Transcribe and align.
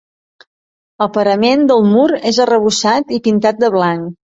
El 1.07 1.11
parament 1.19 1.69
del 1.73 1.87
mur 1.93 2.09
és 2.33 2.43
arrebossat 2.49 3.17
i 3.19 3.25
pintat 3.31 3.67
de 3.67 3.77
blanc. 3.81 4.15